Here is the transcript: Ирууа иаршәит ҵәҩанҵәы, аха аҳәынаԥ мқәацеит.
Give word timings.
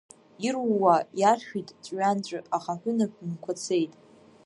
Ирууа 0.45 0.95
иаршәит 1.19 1.69
ҵәҩанҵәы, 1.83 2.39
аха 2.55 2.71
аҳәынаԥ 2.75 3.13
мқәацеит. 3.31 3.93